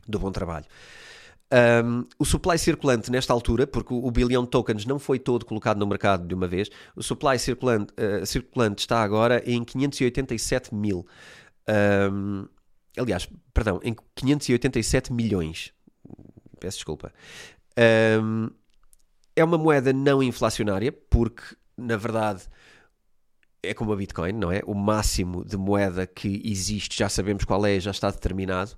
[0.08, 0.66] do bom trabalho.
[1.52, 5.80] Um, o supply circulante nesta altura, porque o, bilhão de tokens não foi todo colocado
[5.80, 11.08] no mercado de uma vez, o supply circulante, uh, circulante está agora em 587 mil.
[12.12, 12.48] Um,
[12.98, 15.74] aliás, perdão, em 587 milhões.
[16.60, 17.12] Peço desculpa.
[18.22, 18.50] Um,
[19.36, 21.44] é uma moeda não inflacionária, porque
[21.78, 22.44] na verdade
[23.64, 24.62] é como a Bitcoin, não é?
[24.66, 28.72] O máximo de moeda que existe, já sabemos qual é, já está determinado.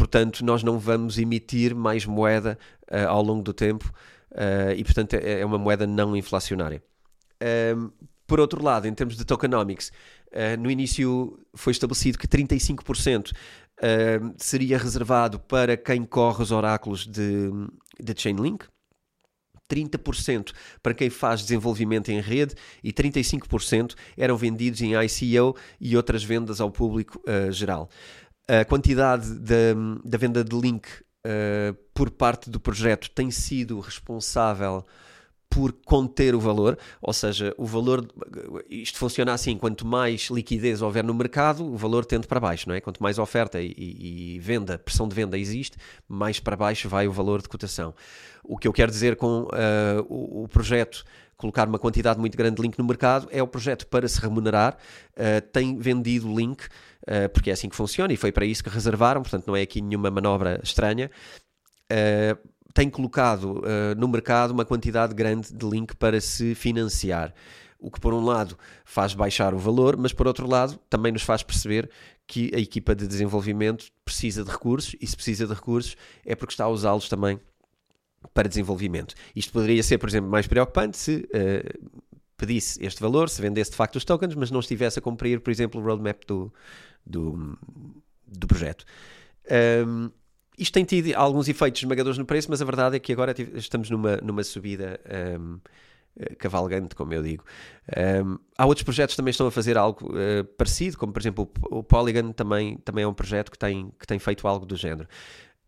[0.00, 2.58] Portanto, nós não vamos emitir mais moeda
[2.90, 3.92] uh, ao longo do tempo
[4.32, 6.82] uh, e, portanto, é, é, uma moeda não inflacionária.
[7.76, 7.90] Um,
[8.26, 9.92] por outro lado, em termos de tokenomics,
[10.28, 13.32] uh, no início foi estabelecido que 35%
[14.36, 17.50] seria reservado para quem corre os oráculos de,
[17.98, 18.66] de Chainlink,
[19.70, 26.22] 30% para quem faz desenvolvimento em rede e 35% eram vendidos em ICO e outras
[26.22, 27.88] vendas ao público uh, geral
[28.48, 29.74] a quantidade da,
[30.04, 30.86] da venda de link
[31.26, 34.84] uh, por parte do projeto tem sido responsável
[35.50, 38.06] por conter o valor, ou seja, o valor,
[38.70, 42.74] isto funciona assim, quanto mais liquidez houver no mercado, o valor tende para baixo, não
[42.76, 42.80] é?
[42.80, 45.76] Quanto mais oferta e, e, venda, pressão de venda existe,
[46.08, 47.92] mais para baixo vai o valor de cotação.
[48.44, 51.04] O que eu quero dizer com uh, o, o, projeto
[51.36, 54.76] colocar uma quantidade muito grande de link no mercado é o projeto para se remunerar,
[55.16, 58.70] uh, tem vendido link uh, porque é assim que funciona e foi para isso que
[58.70, 61.10] reservaram, portanto não é aqui nenhuma manobra estranha.
[61.90, 62.38] Uh,
[62.74, 67.34] tem colocado uh, no mercado uma quantidade grande de link para se financiar.
[67.78, 71.22] O que, por um lado, faz baixar o valor, mas, por outro lado, também nos
[71.22, 71.90] faz perceber
[72.26, 76.52] que a equipa de desenvolvimento precisa de recursos e, se precisa de recursos, é porque
[76.52, 77.40] está a usá-los também
[78.34, 79.14] para desenvolvimento.
[79.34, 82.00] Isto poderia ser, por exemplo, mais preocupante se uh,
[82.36, 85.50] pedisse este valor, se vendesse de facto os tokens, mas não estivesse a cumprir, por
[85.50, 86.52] exemplo, o roadmap do,
[87.04, 87.58] do,
[88.26, 88.84] do projeto.
[89.86, 90.10] Um,
[90.60, 93.88] isto tem tido alguns efeitos esmagadores no preço, mas a verdade é que agora estamos
[93.90, 95.00] numa, numa subida
[95.40, 95.58] um,
[96.18, 97.44] eh, cavalgante, como eu digo.
[97.96, 101.50] Um, há outros projetos que também estão a fazer algo uh, parecido, como por exemplo
[101.70, 105.08] o, Polygon também, também é um projeto que tem, que tem feito algo do género.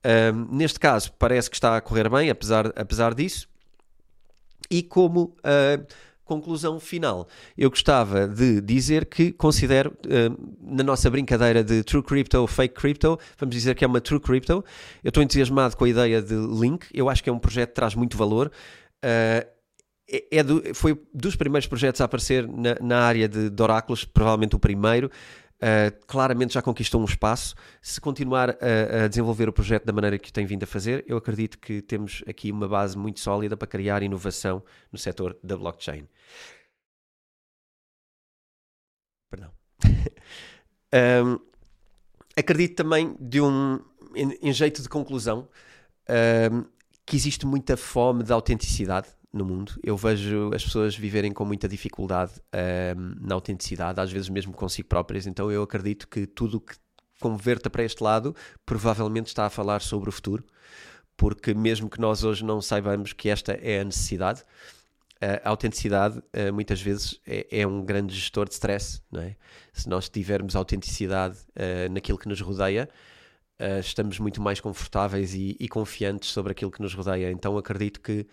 [0.05, 3.49] Um, neste caso, parece que está a correr bem, apesar, apesar disso.
[4.71, 5.87] E como uh,
[6.25, 12.39] conclusão final, eu gostava de dizer que considero, uh, na nossa brincadeira de True Crypto
[12.39, 14.65] ou Fake Crypto, vamos dizer que é uma True Crypto.
[15.03, 17.75] Eu estou entusiasmado com a ideia de Link, eu acho que é um projeto que
[17.75, 18.51] traz muito valor.
[19.05, 19.47] Uh,
[20.13, 24.05] é, é do, foi dos primeiros projetos a aparecer na, na área de, de oráculos,
[24.05, 25.11] provavelmente o primeiro.
[25.63, 27.55] Uh, claramente já conquistou um espaço.
[27.81, 31.17] Se continuar a, a, desenvolver o projeto da maneira que tem vindo a fazer, eu
[31.17, 34.61] acredito que temos aqui uma base muito sólida para criar inovação
[34.91, 36.09] no setor da blockchain.
[39.31, 39.53] Perdão.
[41.25, 41.39] um,
[42.37, 43.81] acredito também de um,
[44.17, 45.49] em, em jeito de conclusão,
[46.51, 46.65] um,
[47.07, 49.79] que existe muita fome de autenticidade no mundo.
[49.83, 52.33] Eu vejo as pessoas viverem com muita dificuldade
[52.97, 56.75] um, na autenticidade, às vezes mesmo consigo próprias, então eu acredito que tudo que
[57.21, 58.35] converta para este lado
[58.67, 60.45] provavelmente está a falar sobre o futuro,
[61.17, 64.45] porque mesmo que nós hoje não saibamos que esta é a necessidade,
[65.45, 69.37] a autenticidade uh, muitas vezes é, é, um grande gestor de stress, não é?
[69.73, 72.89] Se nós tivermos autenticidade uh, naquilo que nos rodeia,
[73.61, 77.31] uh, estamos muito mais confortáveis e, confiantes sobre aquilo que nos rodeia.
[77.31, 78.27] Então acredito que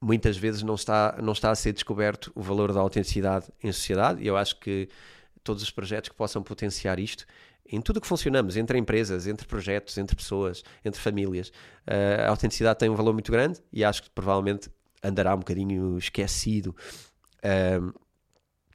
[0.00, 4.22] muitas vezes não está, não está a ser descoberto o valor da autenticidade em sociedade
[4.22, 4.88] e eu acho que
[5.44, 7.24] todos os projetos que possam potenciar isto
[7.64, 11.48] em tudo o que funcionamos, entre empresas, entre projetos, entre pessoas, entre famílias,
[11.86, 14.68] uh, a autenticidade tem um valor muito grande e acho que provavelmente
[15.02, 16.76] andará um bocadinho esquecido,
[17.38, 18.00] uh,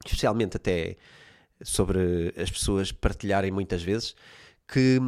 [0.04, 0.96] especialmente até
[1.62, 4.16] sobre as pessoas partilharem muitas vezes,
[4.66, 4.98] que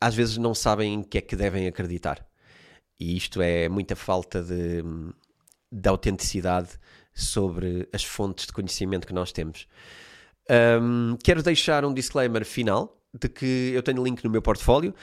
[0.00, 2.26] às vezes não sabem em que é que devem acreditar.
[2.98, 4.82] E isto é muita falta de,
[5.70, 6.70] de autenticidade
[7.14, 9.66] sobre as fontes de conhecimento que nós temos.
[10.80, 14.94] Um, quero deixar um disclaimer final de que eu tenho link no meu portfólio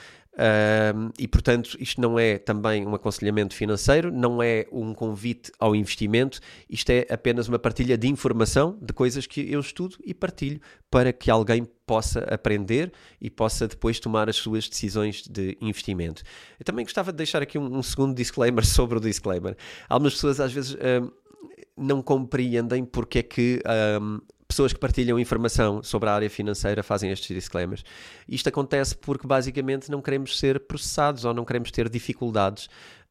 [1.18, 6.40] e, portanto, isto não é também um aconselhamento financeiro, não é um convite ao investimento,
[6.68, 10.60] isto é apenas uma partilha de informação de coisas que eu estudo e partilho
[10.90, 16.22] para que alguém possa aprender e possa depois tomar as suas decisões de investimento.
[16.58, 19.56] Eu também gostava de deixar aqui um, um segundo disclaimer sobre o disclaimer.
[19.88, 20.76] Algumas pessoas às vezes.
[21.76, 23.60] Não compreendem porque é que
[24.00, 24.20] um,
[24.54, 27.84] pessoas que partilham informação sobre a área financeira fazem estes disclaimers.
[28.28, 32.68] Isto acontece porque basicamente não queremos ser processados ou não queremos ter dificuldades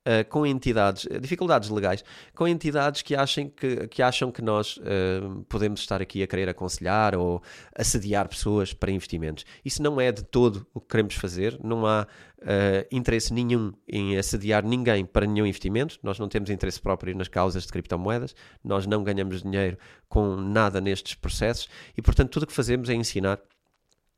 [0.08, 2.04] uh, com entidades, eh, dificuldades legais,
[2.36, 6.50] com entidades que, achem que, que acham que nós uh, podemos estar aqui a querer
[6.50, 7.42] aconselhar ou
[7.76, 9.46] assediar pessoas para investimentos.
[9.64, 12.08] Isso não é de todo o que queremos fazer, não há
[12.40, 17.28] uh, interesse nenhum em assediar ninguém para nenhum investimento, nós não temos interesse próprio nas
[17.28, 19.78] causas de criptomoedas, nós não ganhamos dinheiro
[20.08, 23.40] com nada nestes processos e, portanto, tudo o que fazemos é ensinar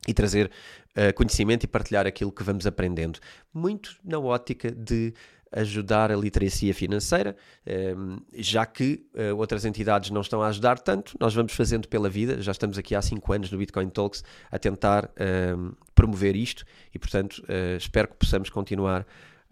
[0.07, 0.51] e trazer
[0.91, 3.19] uh, conhecimento e partilhar aquilo que vamos aprendendo.
[3.53, 5.13] Muito na ótica de
[5.55, 7.35] ajudar a literacia financeira,
[7.65, 12.09] ehm, já que eh, outras entidades não estão a ajudar tanto, nós vamos fazendo pela
[12.09, 16.65] vida, já estamos aqui há 5 anos no Bitcoin Talks a tentar ehm, promover isto
[16.93, 19.07] e, portanto, eh, espero que possamos continuar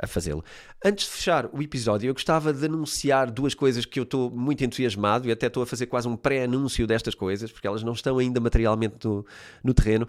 [0.07, 0.43] fazê-lo.
[0.83, 4.63] Antes de fechar o episódio, eu gostava de anunciar duas coisas que eu estou muito
[4.63, 8.17] entusiasmado e até estou a fazer quase um pré-anúncio destas coisas, porque elas não estão
[8.17, 9.25] ainda materialmente no,
[9.63, 10.07] no terreno.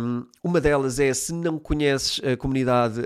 [0.00, 3.00] Um, uma delas é, se não conheces a comunidade,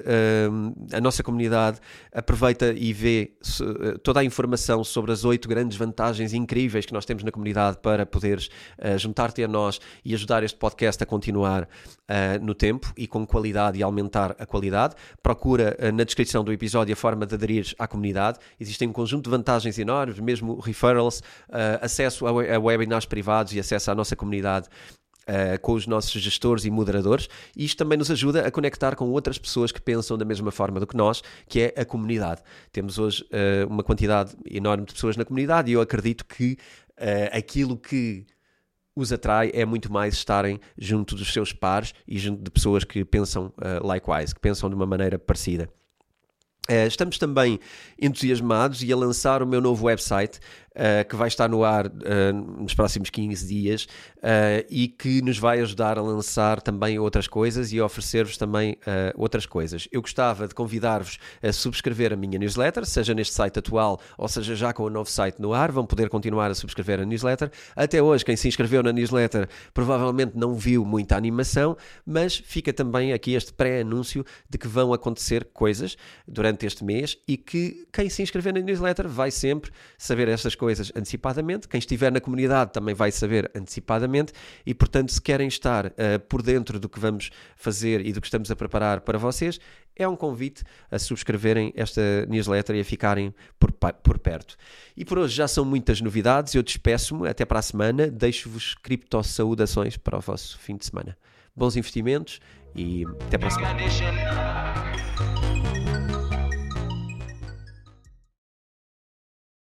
[0.51, 1.81] um, a nossa comunidade,
[2.13, 7.05] aproveita e vê eh, toda a informação sobre as oito grandes vantagens incríveis que nós
[7.05, 8.49] temos na comunidade para poderes
[8.79, 13.27] uh, juntar-te a nós e ajudar este podcast a continuar uh, no tempo e com
[13.27, 14.95] qualidade e aumentar a qualidade.
[15.23, 18.39] Procura uh, na descrição do episódio a forma de aderir à comunidade.
[18.59, 23.61] Existem um conjunto de vantagens enormes, mesmo referrals, uh, acesso a, a webinars privados e
[23.61, 24.69] acesso à nossa comunidade
[25.23, 29.09] Uh, com os nossos gestores e moderadores, e isto também nos ajuda a conectar com
[29.09, 32.43] outras pessoas que pensam da mesma forma do que nós, que é a comunidade.
[32.73, 36.59] Temos hoje uh, uma quantidade enorme de pessoas na comunidade e eu acredito que
[36.99, 38.27] uh, aquilo que
[38.97, 43.05] os atrai é muito mais estarem junto dos seus pares e junto de pessoas que
[43.05, 45.71] pensam likewise, que pensam de uma maneira parecida.
[46.71, 47.59] Uh, estamos também
[48.01, 50.39] entusiasmados e a lançar o meu novo website.
[50.73, 53.85] Uh, que vai estar no ar uh, nos próximos 15 dias
[54.19, 58.77] uh, e que nos vai ajudar a lançar também outras coisas e a oferecer-vos também
[59.17, 59.89] outras coisas.
[59.93, 64.55] Eu gostava de convidar-vos a subscrever a minha newsletter, seja neste site atual ou seja
[64.55, 67.51] já com o novo site no ar, vão poder continuar a subscrever a newsletter.
[67.75, 73.13] Até hoje, quem se inscreveu na newsletter provavelmente não viu muita animação, mas fica também
[73.13, 75.97] aqui este pré-anúncio de que vão acontecer coisas
[76.27, 80.62] durante este mês e que quem se inscrever na newsletter vai sempre saber estas coisas
[80.97, 81.69] antecipadamente.
[81.69, 84.33] Quem estiver na comunidade também vai saber antecipadamente
[84.65, 85.93] e, portanto, se querem estar uh,
[86.29, 89.59] por dentro do que vamos fazer e do que estamos a preparar para vocês,
[89.97, 94.57] é um convite a subscreverem esta newsletter e a ficarem por, por perto.
[94.97, 96.55] E por hoje já são muitas novidades.
[96.55, 98.09] Eu despeço-me até para a semana.
[98.09, 101.17] Deixo-vos criptossaudações para o vosso fim de semana.
[101.55, 102.41] Bons investimentos
[102.75, 104.92] e até para a semana.